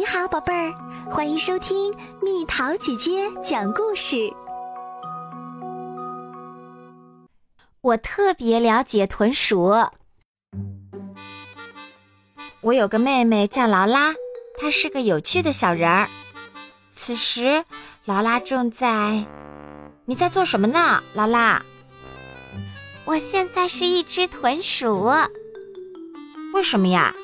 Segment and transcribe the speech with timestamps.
[0.00, 0.72] 你好，宝贝儿，
[1.10, 4.32] 欢迎收听蜜桃姐姐讲故事。
[7.82, 9.74] 我特别了解豚鼠。
[12.62, 14.14] 我有个妹妹叫劳拉，
[14.58, 16.08] 她是个有趣的小人儿。
[16.92, 17.62] 此时，
[18.06, 19.26] 劳拉正在……
[20.06, 21.62] 你在做什么呢，劳拉？
[23.04, 25.10] 我现在是一只豚鼠。
[26.54, 27.14] 为什么呀？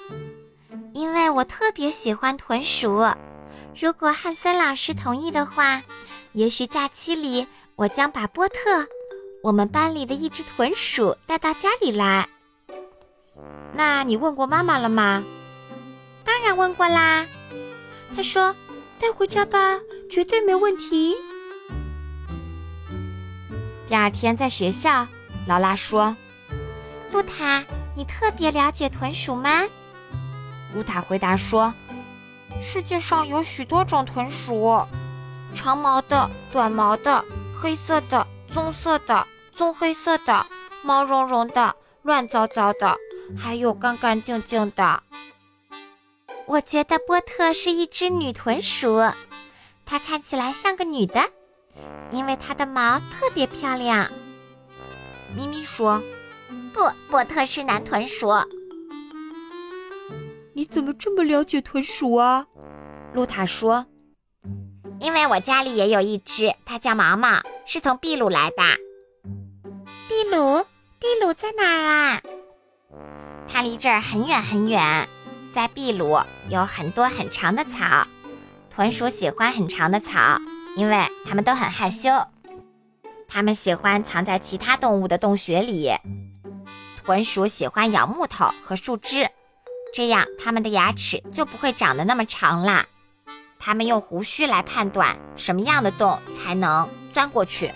[0.97, 3.05] 因为我特别喜欢豚鼠。
[3.79, 5.83] 如果汉森老师同意的话，
[6.33, 8.55] 也许假期里我将把波特，
[9.43, 12.27] 我们班里的一只豚鼠带到家里来。
[13.75, 15.23] 那你问过妈妈了吗？
[16.25, 17.27] 当然问过啦。
[18.17, 18.57] 她说
[18.99, 19.79] ：“带回家吧，
[20.11, 21.15] 绝对没问题。”
[23.87, 25.07] 第二天在学校，
[25.47, 26.17] 劳拉说
[27.13, 27.63] ：“露塔，
[27.95, 29.63] 你特别了解豚鼠吗？”
[30.77, 31.73] 露塔回答说
[32.63, 34.79] ：“世界上有许多种豚鼠，
[35.55, 37.25] 长毛的、短毛的、
[37.59, 40.45] 黑色的、棕色的、棕黑色的、
[40.85, 42.95] 毛茸茸的、乱糟糟的，
[43.39, 45.03] 还有干干净净的。”
[46.45, 48.99] 我觉得波特是一只女豚鼠，
[49.87, 51.31] 它看起来像个女的，
[52.11, 54.07] 因为它的毛特别漂亮。
[55.35, 56.03] 咪咪说
[56.75, 58.29] ：“不，波特是男豚鼠。”
[60.57, 62.47] 你怎么这么了解豚鼠啊？
[63.13, 63.85] 露塔说
[64.99, 68.63] ：“因为我家里也有一只，它叫毛毛，是从秘鲁来的。”
[70.09, 70.65] 秘鲁？
[70.99, 72.23] 秘鲁在哪儿啊？
[73.47, 75.07] 它离这儿很远很远。
[75.53, 76.19] 在秘鲁
[76.49, 78.07] 有很多很长的草，
[78.75, 80.41] 豚鼠喜欢很长的草，
[80.75, 82.09] 因为它们都很害羞。
[83.29, 85.91] 它们喜欢藏在其他动物的洞穴里。
[87.05, 89.29] 豚鼠喜欢咬木头和树枝，
[89.97, 92.85] 这样它们的牙齿就不会长得那么长啦。
[93.59, 97.73] 它们用胡须来判断什么样的洞才能钻过去。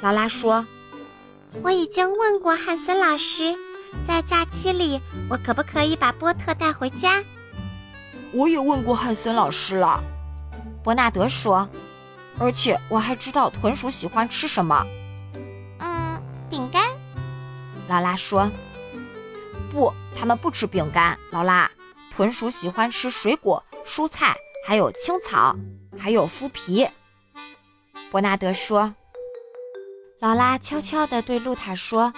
[0.00, 0.64] 劳拉说
[1.62, 3.54] ：“我已经问过汉森老师。”
[4.08, 4.98] 在假期里，
[5.28, 7.22] 我可不可以把波特带回家？
[8.32, 10.02] 我也问过汉森老师了，
[10.82, 11.68] 伯纳德说，
[12.38, 14.86] 而且我还知道豚鼠喜欢吃什么。
[15.80, 16.18] 嗯，
[16.48, 16.82] 饼干。
[17.88, 18.50] 劳拉说，
[19.74, 21.18] 不，他们不吃饼干。
[21.32, 21.68] 劳拉，
[22.14, 25.56] 豚鼠喜欢吃水果、蔬菜，还有青草，
[25.98, 26.88] 还有麸皮。
[28.12, 28.94] 伯纳德说，
[30.20, 32.14] 劳拉悄悄地对露塔说。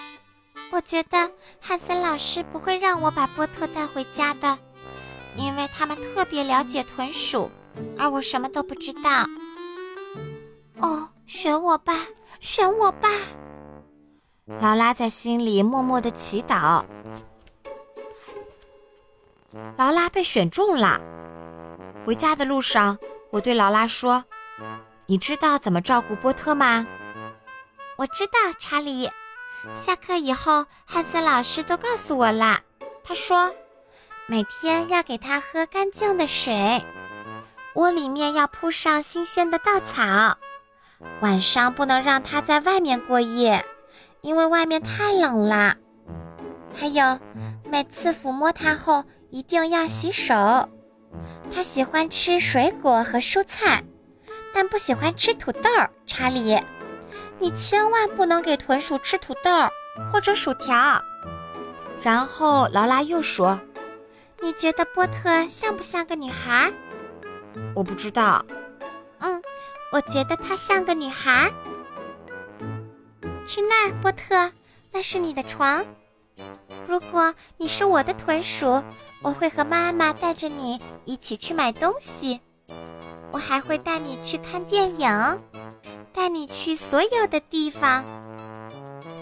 [0.70, 4.58] 我觉得汉森老师不会让我把波特带回家的，
[5.38, 7.50] 因为他们特别了解豚鼠，
[7.98, 9.26] 而我什么都不知道。
[10.80, 11.94] 哦，选我吧，
[12.40, 13.08] 选我吧！
[14.60, 16.84] 劳拉在心里默默的祈祷。
[19.76, 21.00] 劳拉被选中了。
[22.04, 22.98] 回家的路上，
[23.30, 24.24] 我对劳拉说
[25.06, 26.86] ：“你知道怎么照顾波特吗
[27.98, 29.10] ？”“我知道，查理。”
[29.74, 32.60] 下课以后，汉森老师都告诉我啦。
[33.02, 33.52] 他说，
[34.26, 36.84] 每天要给他喝干净的水，
[37.74, 40.36] 窝里面要铺上新鲜的稻草，
[41.20, 43.64] 晚上不能让他在外面过夜，
[44.20, 45.76] 因为外面太冷了。
[46.72, 47.18] 还有，
[47.64, 50.34] 每次抚摸他后一定要洗手。
[51.54, 53.82] 他喜欢吃水果和蔬菜，
[54.54, 55.70] 但不喜欢吃土豆。
[56.06, 56.58] 查理。
[57.38, 59.50] 你千万不能给豚鼠吃土豆
[60.10, 61.02] 或者薯条。
[62.02, 63.60] 然后劳拉又说
[64.40, 66.72] ：“你觉得波特像不像个女孩？”
[67.74, 68.44] 我不知道。
[69.18, 69.42] 嗯，
[69.92, 71.52] 我觉得她像个女孩。
[73.44, 74.50] 去那儿，波特，
[74.92, 75.84] 那是你的床。
[76.86, 78.82] 如果你是我的豚鼠，
[79.22, 82.40] 我会和妈妈带着你一起去买东西。
[83.32, 85.38] 我还会带你去看电影。
[86.12, 88.02] 带你去所有的地方。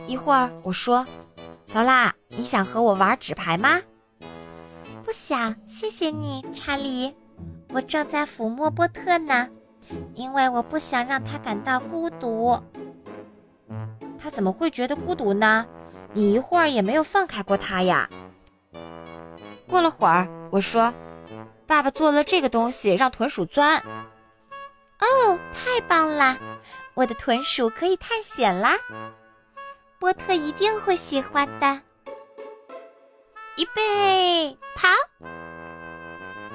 [0.07, 1.05] 一会儿我说
[1.75, 3.81] ：“劳拉，你想和我玩纸牌吗？”
[5.05, 7.13] 不想，谢谢你，查理。
[7.71, 9.49] 我正在抚摸波特呢，
[10.15, 12.57] 因为我不想让他感到孤独。
[14.17, 15.67] 他怎么会觉得孤独呢？
[16.15, 18.09] 你一会儿也没有放开过他呀。
[19.69, 20.95] 过了会儿，我说
[21.67, 23.83] ：“爸爸做了这个东西，让豚鼠钻。”
[25.01, 26.39] 哦，太棒了！
[26.95, 28.79] 我的豚鼠可以探险啦，
[29.99, 31.81] 波特一定会喜欢的。
[33.57, 34.89] 预备，跑！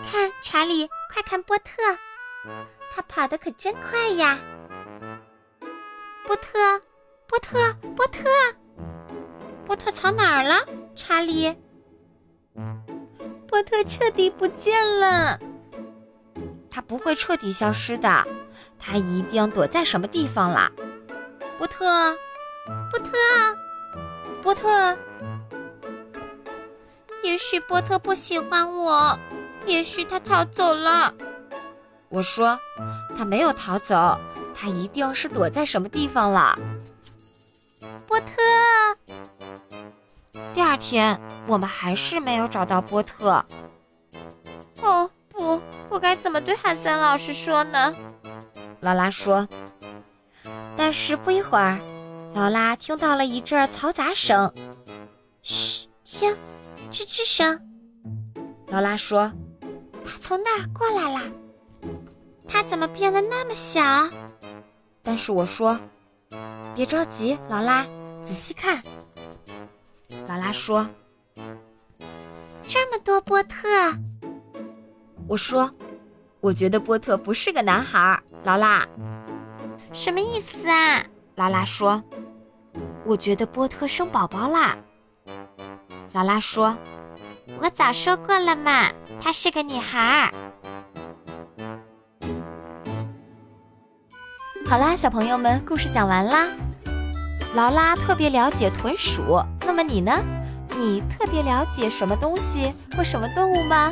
[0.10, 1.74] 看，查理，快看波特，
[2.94, 4.40] 他跑得可真快呀！
[6.26, 6.82] 波特，
[7.28, 8.24] 波特，波特，
[9.70, 10.66] 波特藏哪儿了？
[10.96, 11.56] 查理，
[13.48, 15.40] 波特彻底不见了。
[16.72, 18.26] 他不会彻底消失的，
[18.80, 20.72] 他一定躲在什么地方啦。
[21.60, 21.86] 波特，
[22.90, 23.12] 波特，
[24.42, 24.98] 波特，
[27.22, 29.16] 也许波特不喜欢我，
[29.68, 31.14] 也许他逃走了。
[32.10, 32.60] 我说，
[33.16, 34.20] 他没有逃走，
[34.56, 36.58] 他一定是躲在什么地方了。
[38.08, 38.26] 波特。
[40.80, 43.46] 天，我们还是没有找到波特。
[44.82, 47.94] 哦不，我该怎么对汉森老师说呢？
[48.80, 49.48] 劳拉说。
[50.76, 51.78] 但是不一会儿，
[52.34, 54.52] 劳拉听到了一阵嘈杂声。
[55.42, 56.34] 嘘，听，
[56.92, 57.60] 吱吱声。
[58.68, 59.32] 劳拉说
[60.06, 61.22] ：“他从那儿过来了。
[62.48, 63.82] 他怎么变得那么小？”
[65.04, 65.78] 但是我说
[66.76, 67.86] ：“别着急，劳拉，
[68.24, 68.82] 仔细看。”
[70.28, 70.88] 劳拉说
[72.68, 73.68] ：“这么多波特。”
[75.28, 75.72] 我说
[76.42, 78.88] ：“我觉得波特不是个男孩。”劳拉，
[79.94, 81.04] 什么意思啊？
[81.36, 82.04] 劳拉说
[83.06, 84.78] ：“我觉得波特生宝宝啦。”
[86.14, 86.76] 劳拉说
[87.62, 88.92] ：“我早说过了嘛，
[89.22, 90.34] 她是个女孩。”
[94.66, 96.48] 好啦，小朋友们，故事讲完啦。
[97.56, 100.12] 劳拉特别了解豚鼠，那么你呢？
[100.78, 103.92] 你特别了解什么东西或什么动物吗？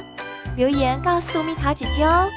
[0.55, 2.27] 留言告诉蜜桃姐姐哦。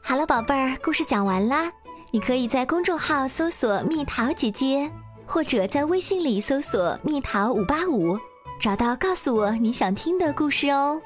[0.00, 1.70] 好了，宝贝儿，故事讲完啦。
[2.10, 4.90] 你可以在公众号搜索“蜜桃姐姐”，
[5.26, 8.18] 或者在微信里搜索“蜜桃五八五”，
[8.58, 10.98] 找到告诉我你想听的故事哦。